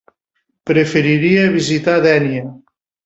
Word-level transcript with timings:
Preferiria 0.69 1.43
visitar 1.59 1.99
Dénia. 2.07 2.43